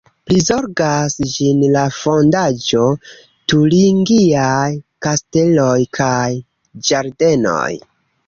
[0.27, 2.85] Prizorgas ĝin la "Fondaĵo
[3.53, 4.71] Turingiaj
[5.07, 6.25] Kasteloj kaj
[6.89, 7.71] Ĝardenoj.